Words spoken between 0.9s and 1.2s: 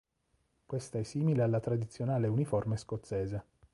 è